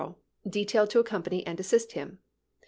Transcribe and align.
^' 0.01 0.03
ough, 0.03 0.15
detailed 0.49 0.89
to 0.89 0.97
accompany 0.99 1.45
and 1.45 1.59
assist 1.59 1.91
him. 1.91 2.17